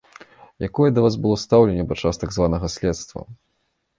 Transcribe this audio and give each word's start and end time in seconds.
Якое 0.67 0.87
да 0.93 1.03
вас 1.05 1.17
было 1.25 1.35
стаўленне 1.43 1.85
падчас 1.91 2.21
так 2.21 2.33
званага 2.37 2.73
следства? 2.79 3.21